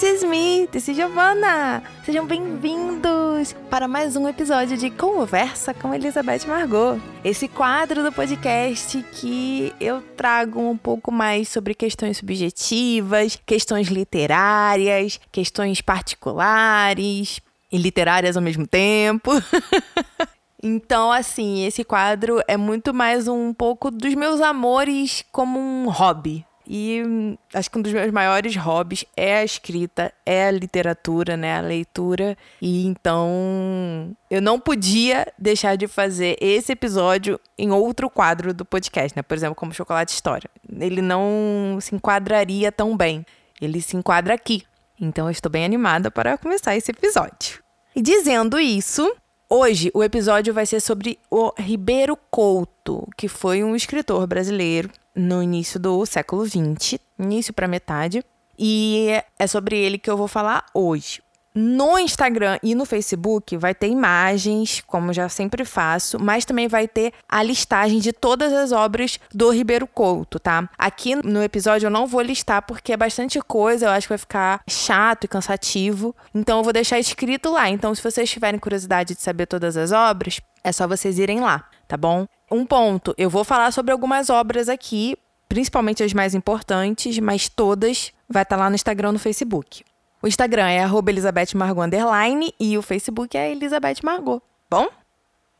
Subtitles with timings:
[0.00, 1.82] This is me, this is Giovanna.
[2.06, 6.98] Sejam bem-vindos para mais um episódio de Conversa com Elizabeth Margot.
[7.22, 15.20] Esse quadro do podcast que eu trago um pouco mais sobre questões subjetivas, questões literárias,
[15.30, 17.38] questões particulares
[17.70, 19.30] e literárias ao mesmo tempo.
[20.62, 26.44] Então, assim, esse quadro é muito mais um pouco dos meus amores como um hobby,
[26.72, 31.36] e hum, acho que um dos meus maiores hobbies é a escrita, é a literatura,
[31.36, 31.58] né?
[31.58, 32.38] A leitura.
[32.62, 39.16] E então eu não podia deixar de fazer esse episódio em outro quadro do podcast,
[39.16, 39.22] né?
[39.24, 40.48] Por exemplo, como Chocolate História.
[40.78, 43.26] Ele não se enquadraria tão bem.
[43.60, 44.62] Ele se enquadra aqui.
[45.00, 47.60] Então eu estou bem animada para começar esse episódio.
[47.96, 49.12] E dizendo isso,
[49.50, 55.42] hoje o episódio vai ser sobre o Ribeiro Couto, que foi um escritor brasileiro no
[55.42, 58.24] início do século XX, início para metade,
[58.56, 61.20] e é sobre ele que eu vou falar hoje.
[61.52, 66.86] No Instagram e no Facebook vai ter imagens, como já sempre faço, mas também vai
[66.86, 70.68] ter a listagem de todas as obras do Ribeiro Couto, tá?
[70.78, 74.18] Aqui no episódio eu não vou listar porque é bastante coisa, eu acho que vai
[74.18, 76.14] ficar chato e cansativo.
[76.32, 77.68] Então eu vou deixar escrito lá.
[77.68, 81.68] Então, se vocês tiverem curiosidade de saber todas as obras, é só vocês irem lá,
[81.88, 82.26] tá bom?
[82.48, 85.16] Um ponto, eu vou falar sobre algumas obras aqui,
[85.48, 89.82] principalmente as mais importantes, mas todas vai estar tá lá no Instagram no Facebook.
[90.22, 94.42] O Instagram é Elizabeth Margot underline e o Facebook é Elizabeth Margot.
[94.70, 94.88] Bom?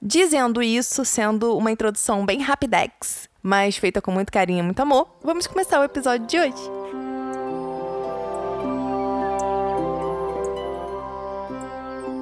[0.02, 5.08] Dizendo isso, sendo uma introdução bem rapidex, mas feita com muito carinho e muito amor,
[5.22, 6.70] vamos começar o episódio de hoje.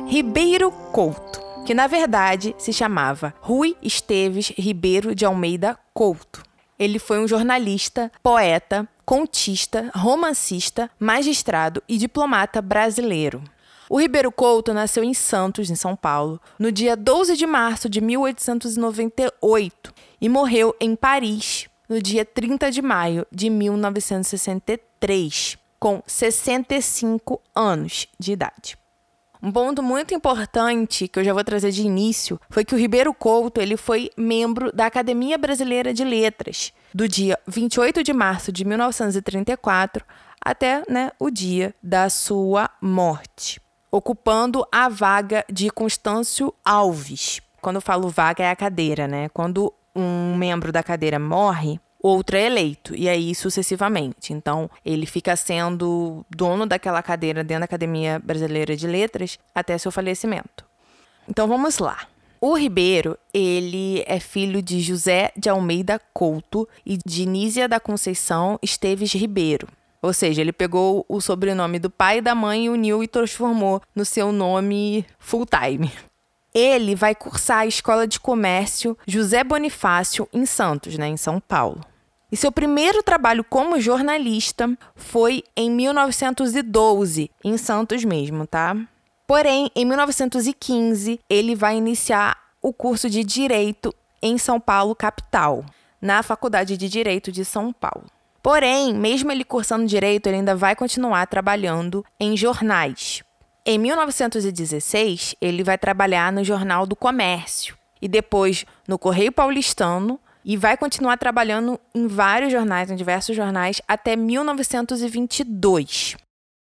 [0.07, 6.43] Ribeiro Couto que na verdade se chamava Rui Esteves Ribeiro de Almeida Couto.
[6.79, 13.43] Ele foi um jornalista, poeta, contista, romancista, magistrado e diplomata brasileiro.
[13.89, 18.03] O Ribeiro Couto nasceu em Santos, em São Paulo, no dia 12 de março de
[18.03, 28.09] 1898 e morreu em Paris no dia 30 de maio de 1963, com 65 anos
[28.21, 28.77] de idade.
[29.43, 33.15] Um ponto muito importante que eu já vou trazer de início foi que o Ribeiro
[33.15, 38.65] Couto ele foi membro da Academia Brasileira de Letras do dia 28 de março de
[38.65, 40.05] 1934
[40.41, 43.61] até né, o dia da sua morte,
[43.91, 47.41] ocupando a vaga de Constâncio Alves.
[47.61, 49.29] Quando eu falo vaga é a cadeira, né?
[49.31, 54.33] Quando um membro da cadeira morre, outro é eleito, e aí sucessivamente.
[54.33, 59.91] Então, ele fica sendo dono daquela cadeira dentro da Academia Brasileira de Letras até seu
[59.91, 60.65] falecimento.
[61.29, 62.07] Então, vamos lá.
[62.41, 68.59] O Ribeiro, ele é filho de José de Almeida Couto e de Nízia da Conceição
[68.63, 69.67] Esteves Ribeiro.
[70.01, 74.05] Ou seja, ele pegou o sobrenome do pai e da mãe uniu e transformou no
[74.05, 75.91] seu nome full time.
[76.55, 81.81] Ele vai cursar a Escola de Comércio José Bonifácio em Santos, né, em São Paulo.
[82.31, 88.77] E seu primeiro trabalho como jornalista foi em 1912, em Santos mesmo, tá?
[89.27, 95.65] Porém, em 1915, ele vai iniciar o curso de Direito em São Paulo, capital,
[96.01, 98.05] na Faculdade de Direito de São Paulo.
[98.43, 103.23] Porém, mesmo ele cursando direito, ele ainda vai continuar trabalhando em jornais.
[103.65, 110.57] Em 1916, ele vai trabalhar no Jornal do Comércio e depois no Correio Paulistano e
[110.57, 116.17] vai continuar trabalhando em vários jornais, em diversos jornais, até 1922.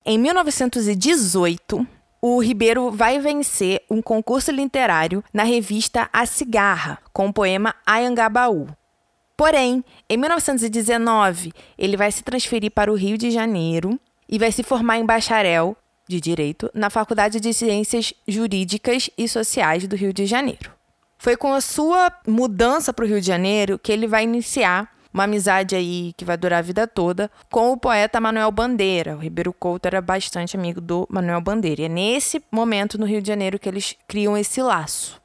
[0.05, 1.85] Em 1918,
[2.21, 8.69] o Ribeiro vai vencer um concurso literário na revista A Cigarra, com o poema Ayangabaú.
[9.35, 13.99] Porém, em 1919, ele vai se transferir para o Rio de Janeiro
[14.29, 15.75] e vai se formar em bacharel
[16.07, 20.74] de Direito na Faculdade de Ciências Jurídicas e Sociais do Rio de Janeiro.
[21.25, 25.23] Foi com a sua mudança para o Rio de Janeiro que ele vai iniciar uma
[25.23, 29.15] amizade aí que vai durar a vida toda com o poeta Manuel Bandeira.
[29.15, 31.81] O Ribeiro Couto era bastante amigo do Manuel Bandeira.
[31.81, 35.19] E é nesse momento no Rio de Janeiro que eles criam esse laço.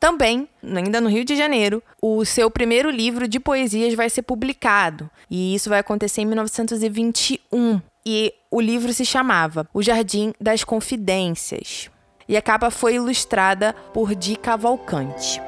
[0.00, 5.10] Também, ainda no Rio de Janeiro, o seu primeiro livro de poesias vai ser publicado,
[5.30, 7.82] e isso vai acontecer em 1921.
[8.06, 11.90] E o livro se chamava O Jardim das Confidências
[12.28, 15.40] e a capa foi ilustrada por Di Cavalcante.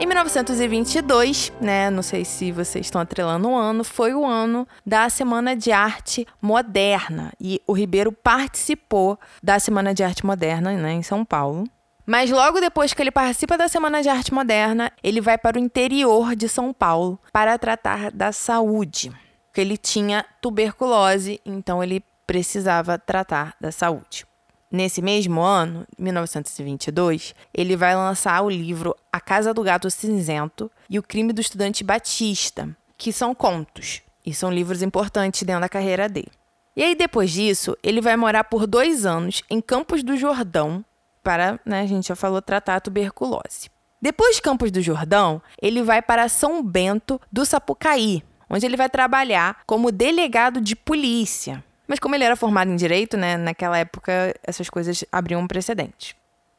[0.00, 5.10] Em 1922, né, não sei se vocês estão atrelando o ano, foi o ano da
[5.10, 11.02] Semana de Arte Moderna e o Ribeiro participou da Semana de Arte Moderna, né, em
[11.02, 11.64] São Paulo.
[12.06, 15.60] Mas logo depois que ele participa da Semana de Arte Moderna, ele vai para o
[15.60, 19.12] interior de São Paulo para tratar da saúde.
[19.50, 24.24] Porque ele tinha tuberculose, então ele precisava tratar da saúde.
[24.70, 30.96] Nesse mesmo ano, 1922, ele vai lançar o livro A Casa do Gato Cinzento e
[30.96, 36.08] O Crime do Estudante Batista, que são contos e são livros importantes dentro da carreira
[36.08, 36.30] dele.
[36.76, 40.84] E aí, depois disso, ele vai morar por dois anos em Campos do Jordão
[41.20, 43.68] para, né, a gente já falou, tratar a tuberculose.
[44.00, 48.90] Depois de Campos do Jordão, ele vai para São Bento do Sapucaí, onde ele vai
[48.90, 51.62] trabalhar como delegado de polícia.
[51.86, 56.16] Mas como ele era formado em direito, né, naquela época essas coisas abriam um precedente.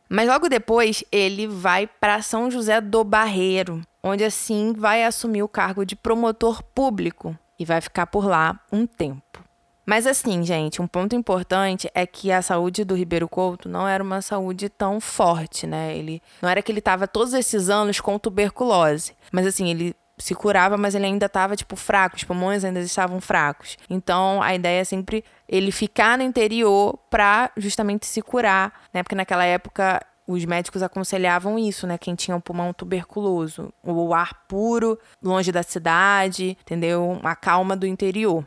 [0.10, 5.48] Mas logo depois ele vai para São José do Barreiro, onde assim vai assumir o
[5.48, 9.42] cargo de promotor público e vai ficar por lá um tempo.
[9.86, 14.04] Mas assim, gente, um ponto importante é que a saúde do Ribeiro Couto não era
[14.04, 15.98] uma saúde tão forte, né?
[15.98, 20.36] Ele não era que ele estava todos esses anos com tuberculose, mas assim, ele se
[20.36, 23.78] curava, mas ele ainda estava tipo fraco, os pulmões ainda estavam fracos.
[23.90, 29.04] Então a ideia é sempre ele ficar no interior para justamente se curar, né?
[29.04, 31.98] Porque naquela época os médicos aconselhavam isso, né?
[31.98, 37.20] Quem tinha um pulmão tuberculoso, o ar puro, longe da cidade, entendeu?
[37.24, 38.46] A calma do interior.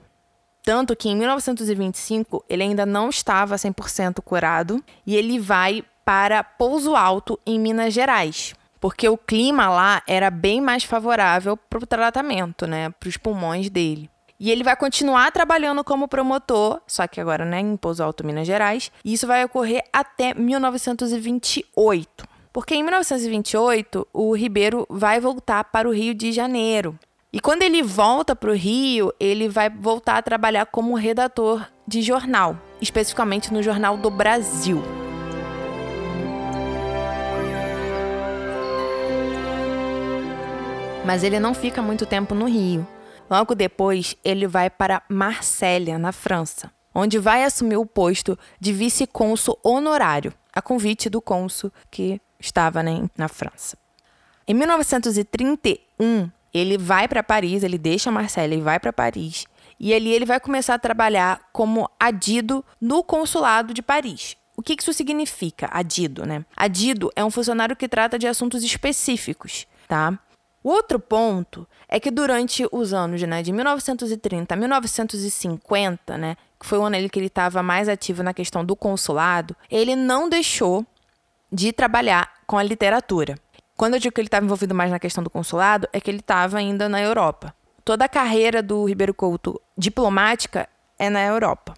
[0.63, 6.95] Tanto que em 1925 ele ainda não estava 100% curado e ele vai para Pouso
[6.97, 12.67] Alto, em Minas Gerais porque o clima lá era bem mais favorável para o tratamento,
[12.67, 14.11] né, para os pulmões dele.
[14.39, 18.47] E ele vai continuar trabalhando como promotor, só que agora né, em Pouso Alto, Minas
[18.47, 18.93] Gerais.
[19.03, 22.29] E isso vai ocorrer até 1928.
[22.53, 26.99] Porque em 1928, o Ribeiro vai voltar para o Rio de Janeiro.
[27.33, 32.03] E quando ele volta para o Rio, ele vai voltar a trabalhar como redator de
[32.03, 34.83] jornal, especificamente no Jornal do Brasil.
[41.05, 42.87] Mas ele não fica muito tempo no Rio.
[43.31, 49.59] Logo depois, ele vai para Marsella, na França, onde vai assumir o posto de vice-cônsul
[49.63, 53.77] honorário, a convite do cônsul que estava né, na França.
[54.49, 59.47] Em 1931, ele vai para Paris, ele deixa Marsella e vai para Paris.
[59.79, 64.37] E ali ele vai começar a trabalhar como adido no consulado de Paris.
[64.57, 66.45] O que isso significa, adido, né?
[66.57, 70.19] Adido é um funcionário que trata de assuntos específicos, tá?
[70.65, 76.65] O outro ponto é que durante os anos né, de 1930 a 1950, né, que
[76.65, 80.87] foi o ano que ele estava mais ativo na questão do consulado, ele não deixou
[81.53, 83.39] de trabalhar com a literatura.
[83.77, 86.21] Quando eu digo que ele estava envolvido mais na questão do consulado, é que ele
[86.21, 87.55] estava ainda na Europa.
[87.85, 90.67] Toda a carreira do Ribeiro Couto diplomática
[90.99, 91.75] é na Europa.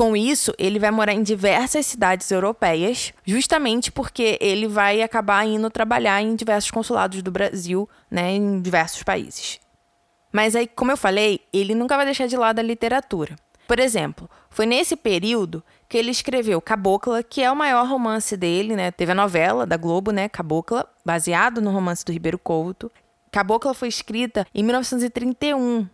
[0.00, 5.68] Com isso, ele vai morar em diversas cidades europeias, justamente porque ele vai acabar indo
[5.68, 9.60] trabalhar em diversos consulados do Brasil, né, em diversos países.
[10.32, 13.36] Mas aí, como eu falei, ele nunca vai deixar de lado a literatura.
[13.68, 18.74] Por exemplo, foi nesse período que ele escreveu Cabocla, que é o maior romance dele,
[18.74, 18.90] né?
[18.90, 22.90] Teve a novela da Globo, né, Cabocla, baseado no romance do Ribeiro Couto.
[23.30, 25.86] Cabocla foi escrita em 1931,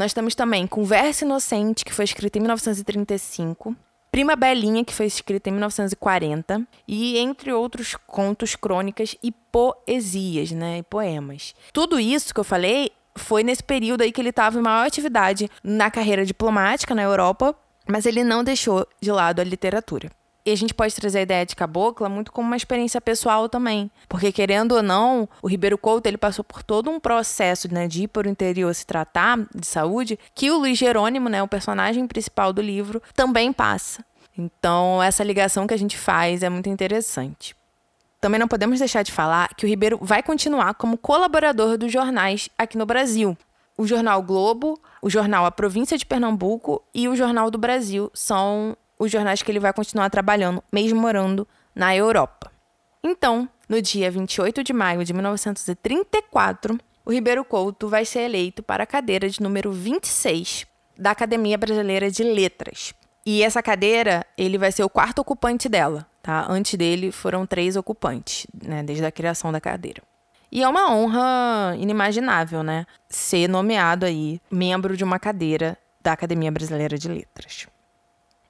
[0.00, 3.76] nós temos também Conversa Inocente, que foi escrita em 1935.
[4.10, 10.78] Prima Belinha, que foi escrita em 1940, e entre outros contos, crônicas e poesias, né,
[10.78, 11.54] e poemas.
[11.70, 15.50] Tudo isso que eu falei foi nesse período aí que ele estava em maior atividade
[15.62, 17.54] na carreira diplomática na Europa,
[17.86, 20.10] mas ele não deixou de lado a literatura.
[20.44, 23.90] E a gente pode trazer a ideia de cabocla muito como uma experiência pessoal também.
[24.08, 28.04] Porque, querendo ou não, o Ribeiro Couto ele passou por todo um processo né, de
[28.04, 32.06] ir para o interior se tratar de saúde, que o Luiz Jerônimo, né, o personagem
[32.06, 34.04] principal do livro, também passa.
[34.36, 37.54] Então, essa ligação que a gente faz é muito interessante.
[38.20, 42.48] Também não podemos deixar de falar que o Ribeiro vai continuar como colaborador dos jornais
[42.56, 43.36] aqui no Brasil.
[43.78, 48.76] O jornal Globo, o jornal A Província de Pernambuco e o Jornal do Brasil são
[49.00, 52.52] os jornais que ele vai continuar trabalhando, mesmo morando na Europa.
[53.02, 58.82] Então, no dia 28 de maio de 1934, o Ribeiro Couto vai ser eleito para
[58.82, 60.66] a cadeira de número 26
[60.98, 62.92] da Academia Brasileira de Letras.
[63.24, 66.44] E essa cadeira, ele vai ser o quarto ocupante dela, tá?
[66.46, 70.02] Antes dele foram três ocupantes, né, desde a criação da cadeira.
[70.52, 76.50] E é uma honra inimaginável, né, ser nomeado aí membro de uma cadeira da Academia
[76.50, 77.66] Brasileira de Letras.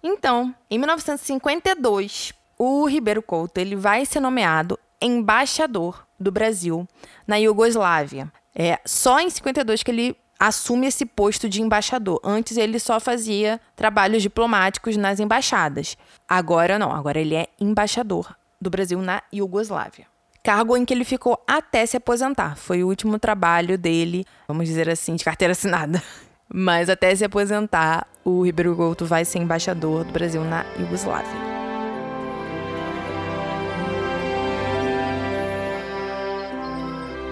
[0.03, 6.87] Então, em 1952, o Ribeiro Couto ele vai ser nomeado embaixador do Brasil
[7.27, 8.31] na Iugoslávia.
[8.55, 12.19] É só em 52 que ele assume esse posto de embaixador.
[12.25, 15.97] Antes ele só fazia trabalhos diplomáticos nas embaixadas.
[16.29, 20.07] Agora não, agora ele é embaixador do Brasil na Iugoslávia.
[20.43, 22.57] Cargo em que ele ficou até se aposentar.
[22.57, 26.03] Foi o último trabalho dele, vamos dizer assim, de carteira assinada.
[26.53, 31.31] Mas até se aposentar, o Ribeiro Couto vai ser embaixador do Brasil na Iugoslávia.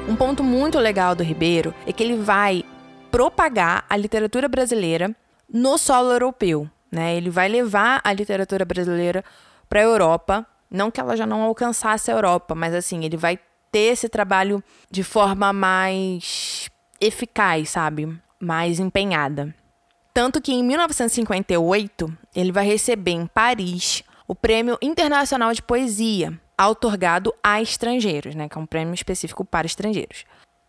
[0.09, 2.65] Um ponto muito legal do Ribeiro é que ele vai
[3.11, 5.15] propagar a literatura brasileira
[5.53, 6.71] no solo europeu.
[6.91, 7.17] Né?
[7.17, 9.25] Ele vai levar a literatura brasileira
[9.69, 10.47] para a Europa.
[10.71, 13.39] Não que ela já não alcançasse a Europa, mas assim, ele vai
[13.73, 16.71] ter esse trabalho de forma mais
[17.01, 18.19] eficaz, sabe?
[18.41, 19.55] Mais empenhada.
[20.13, 27.33] Tanto que em 1958 ele vai receber em Paris o Prêmio Internacional de Poesia, outorgado
[27.43, 30.25] a estrangeiros, né, que é um prêmio específico para estrangeiros.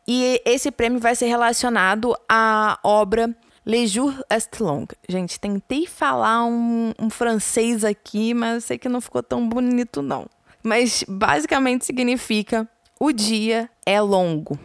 [0.08, 3.36] E esse prêmio vai ser relacionado à obra
[3.66, 4.88] Le Jour est long.
[5.08, 10.02] Gente, tentei falar um, um francês aqui, mas eu sei que não ficou tão bonito,
[10.02, 10.26] não.
[10.64, 12.68] Mas basicamente significa
[13.00, 14.58] o dia é longo.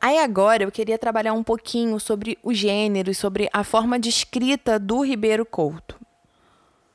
[0.00, 4.08] Aí agora eu queria trabalhar um pouquinho sobre o gênero e sobre a forma de
[4.08, 5.98] escrita do Ribeiro Couto.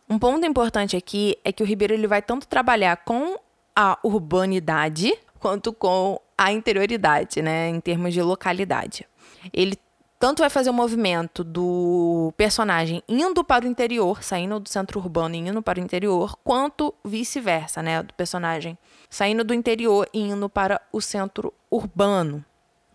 [0.09, 3.37] Um ponto importante aqui é que o Ribeiro ele vai tanto trabalhar com
[3.75, 9.07] a urbanidade quanto com a interioridade, né, em termos de localidade.
[9.51, 9.75] Ele
[10.19, 15.33] tanto vai fazer o movimento do personagem indo para o interior, saindo do centro urbano
[15.33, 18.77] e indo para o interior, quanto vice-versa, né, do personagem
[19.09, 22.45] saindo do interior e indo para o centro urbano,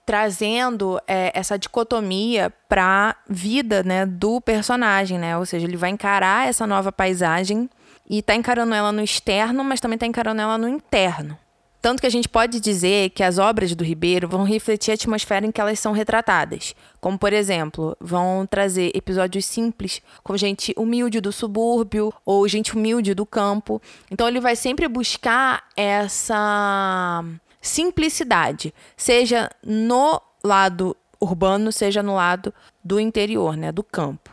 [0.06, 5.90] trazendo é, essa dicotomia para a vida, né, do personagem, né, ou seja, ele vai
[5.90, 7.68] encarar essa nova paisagem
[8.08, 11.36] e está encarando ela no externo, mas também está encarando ela no interno.
[11.82, 15.46] Tanto que a gente pode dizer que as obras do Ribeiro vão refletir a atmosfera
[15.46, 16.74] em que elas são retratadas.
[17.00, 23.14] Como, por exemplo, vão trazer episódios simples, com gente humilde do subúrbio ou gente humilde
[23.14, 23.80] do campo.
[24.10, 27.22] Então, ele vai sempre buscar essa
[27.66, 34.30] simplicidade, seja no lado urbano, seja no lado do interior, né, do campo.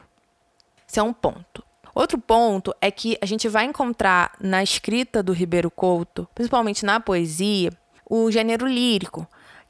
[0.87, 1.63] Esse é um ponto.
[1.95, 6.99] Outro ponto é que a gente vai encontrar na escrita do Ribeiro Couto, principalmente na
[6.99, 7.71] poesia,
[8.09, 9.27] o gênero lírico,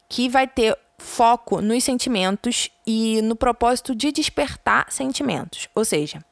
[0.07, 5.67] que vai ter foco nos sentimentos e no propósito de despertar sentimentos.
[5.75, 6.23] Ou seja,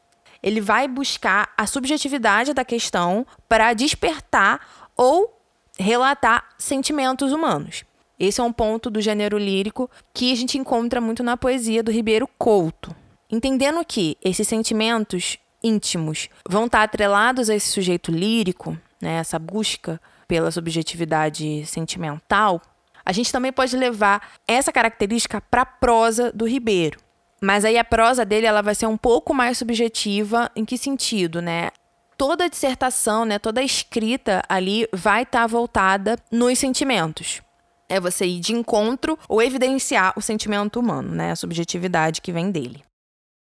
[0.41, 4.59] ele vai buscar a subjetividade da questão para despertar
[4.95, 5.40] ou
[5.81, 7.83] relatar sentimentos humanos.
[8.19, 11.91] Esse é um ponto do gênero lírico que a gente encontra muito na poesia do
[11.91, 12.95] Ribeiro Couto.
[13.29, 20.00] Entendendo que esses sentimentos íntimos vão estar atrelados a esse sujeito lírico, né, essa busca
[20.27, 22.61] pela subjetividade sentimental,
[23.03, 27.00] a gente também pode levar essa característica para a prosa do Ribeiro.
[27.41, 30.51] Mas aí a prosa dele ela vai ser um pouco mais subjetiva.
[30.55, 31.71] Em que sentido, né?
[32.21, 37.41] Toda a dissertação, né, toda a escrita ali vai estar tá voltada nos sentimentos.
[37.89, 42.51] É você ir de encontro ou evidenciar o sentimento humano, né, a subjetividade que vem
[42.51, 42.83] dele.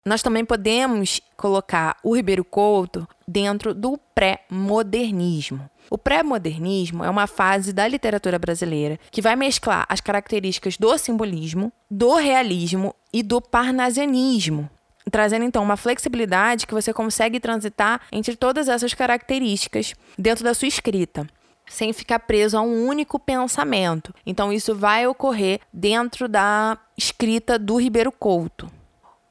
[0.04, 5.70] Nós também podemos colocar o Ribeiro Couto dentro do pré-modernismo.
[5.88, 11.72] O pré-modernismo é uma fase da literatura brasileira que vai mesclar as características do simbolismo,
[11.88, 14.68] do realismo e do parnasianismo,
[15.14, 20.66] trazendo então uma flexibilidade que você consegue transitar entre todas essas características dentro da sua
[20.66, 21.24] escrita
[21.68, 24.12] sem ficar preso a um único pensamento.
[24.26, 28.68] Então, isso vai ocorrer dentro da escrita do Ribeiro Couto.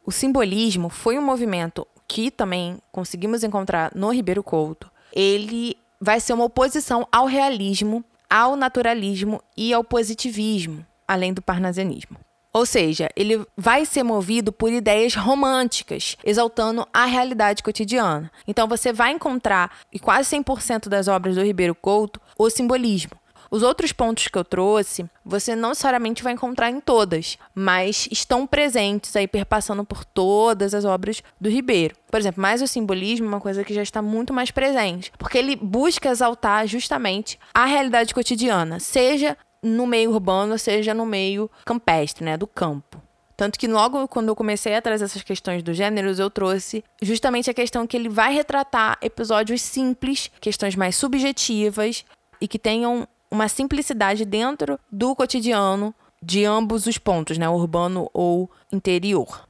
[0.06, 4.90] O simbolismo foi um movimento que também conseguimos encontrar no Ribeiro Couto.
[5.12, 12.18] Ele vai ser uma oposição ao realismo, ao naturalismo e ao positivismo, além do parnasianismo.
[12.54, 18.32] Ou seja, ele vai ser movido por ideias românticas, exaltando a realidade cotidiana.
[18.48, 23.12] Então você vai encontrar, em quase 100% das obras do Ribeiro Couto, o simbolismo.
[23.54, 28.48] Os outros pontos que eu trouxe, você não necessariamente vai encontrar em todas, mas estão
[28.48, 31.96] presentes aí, perpassando por todas as obras do Ribeiro.
[32.10, 35.38] Por exemplo, mais o simbolismo é uma coisa que já está muito mais presente, porque
[35.38, 42.24] ele busca exaltar justamente a realidade cotidiana, seja no meio urbano, seja no meio campestre,
[42.24, 43.02] né, do campo.
[43.36, 47.50] Tanto que logo quando eu comecei a trazer essas questões dos gêneros, eu trouxe justamente
[47.50, 52.06] a questão que ele vai retratar episódios simples, questões mais subjetivas
[52.40, 58.50] e que tenham uma simplicidade dentro do cotidiano de ambos os pontos, né, urbano ou
[58.72, 59.48] interior.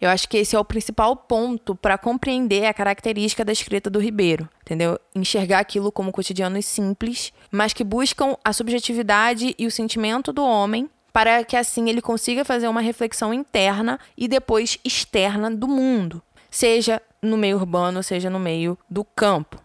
[0.00, 3.98] Eu acho que esse é o principal ponto para compreender a característica da escrita do
[3.98, 4.98] Ribeiro, entendeu?
[5.14, 10.90] Enxergar aquilo como cotidianos simples, mas que buscam a subjetividade e o sentimento do homem
[11.12, 17.00] para que assim ele consiga fazer uma reflexão interna e depois externa do mundo, seja
[17.22, 19.58] no meio urbano, seja no meio do campo.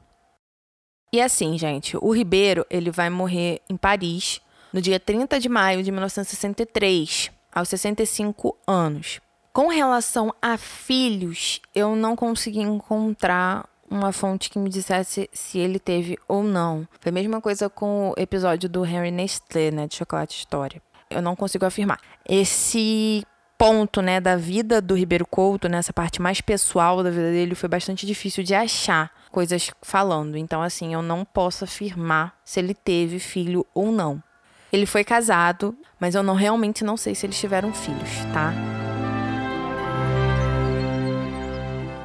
[1.11, 4.39] E assim, gente, o Ribeiro, ele vai morrer em Paris
[4.71, 9.19] no dia 30 de maio de 1963, aos 65 anos.
[9.53, 15.77] Com relação a filhos, eu não consegui encontrar uma fonte que me dissesse se ele
[15.77, 16.88] teve ou não.
[17.01, 20.81] Foi a mesma coisa com o episódio do Henry Nestlé, né, de Chocolate História.
[21.10, 22.00] Eu não consigo afirmar.
[22.25, 23.25] Esse
[23.58, 27.67] ponto, né, da vida do Ribeiro Couto, nessa parte mais pessoal da vida dele, foi
[27.67, 30.38] bastante difícil de achar coisas falando.
[30.38, 34.24] Então, assim, eu não posso afirmar se ele teve filho ou não.
[34.72, 38.53] Ele foi casado, mas eu não realmente não sei se eles tiveram filhos, tá?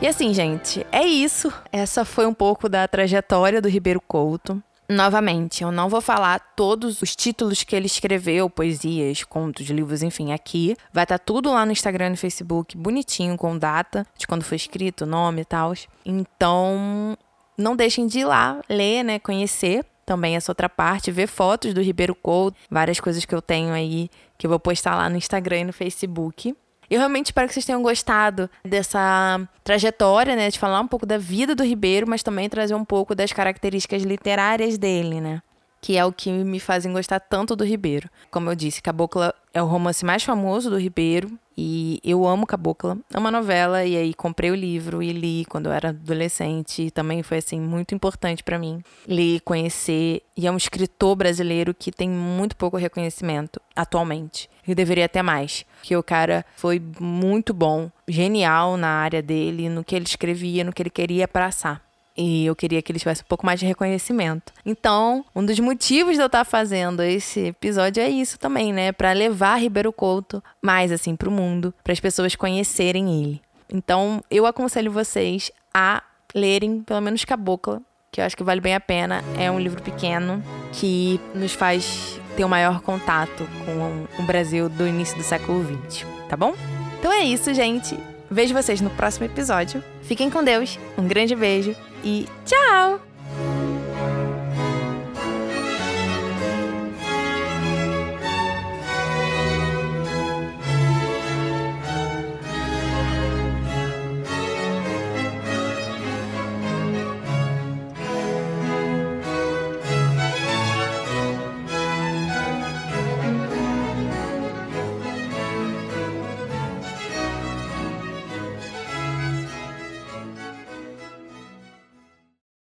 [0.00, 1.50] E assim, gente, é isso.
[1.72, 4.62] Essa foi um pouco da trajetória do Ribeiro Couto.
[4.88, 10.32] Novamente, eu não vou falar todos os títulos que ele escreveu, poesias, contos, livros, enfim,
[10.32, 10.76] aqui.
[10.92, 14.44] Vai estar tá tudo lá no Instagram e no Facebook, bonitinho, com data de quando
[14.44, 15.72] foi escrito, nome e tal.
[16.04, 17.16] Então,
[17.56, 21.82] não deixem de ir lá, ler, né, conhecer também essa outra parte, ver fotos do
[21.82, 25.60] Ribeiro Couto, várias coisas que eu tenho aí que eu vou postar lá no Instagram
[25.60, 26.54] e no Facebook.
[26.90, 30.50] Eu realmente espero que vocês tenham gostado dessa trajetória, né?
[30.50, 34.02] De falar um pouco da vida do Ribeiro, mas também trazer um pouco das características
[34.02, 35.42] literárias dele, né?
[35.86, 38.10] Que é o que me fazem gostar tanto do Ribeiro.
[38.28, 41.38] Como eu disse, Cabocla é o romance mais famoso do Ribeiro.
[41.56, 45.66] E eu amo Cabocla, é uma novela, e aí comprei o livro e li quando
[45.66, 46.82] eu era adolescente.
[46.82, 50.22] E também foi, assim, muito importante para mim ler, conhecer.
[50.36, 54.50] E é um escritor brasileiro que tem muito pouco reconhecimento atualmente.
[54.66, 55.64] E deveria ter mais.
[55.84, 60.72] Que o cara foi muito bom, genial na área dele, no que ele escrevia, no
[60.72, 61.85] que ele queria passar.
[62.16, 64.52] E eu queria que ele tivesse um pouco mais de reconhecimento.
[64.64, 68.92] Então, um dos motivos de eu estar fazendo esse episódio é isso também, né?
[68.92, 73.42] Para levar Ribeiro Couto mais assim para o mundo, para as pessoas conhecerem ele.
[73.72, 76.02] Então, eu aconselho vocês a
[76.34, 79.22] lerem pelo menos Cabocla, que eu acho que vale bem a pena.
[79.38, 84.86] É um livro pequeno que nos faz ter um maior contato com o Brasil do
[84.86, 86.54] início do século XX, tá bom?
[86.98, 87.98] Então é isso, gente.
[88.30, 89.82] Vejo vocês no próximo episódio.
[90.02, 90.78] Fiquem com Deus.
[90.98, 93.00] Um grande beijo e tchau!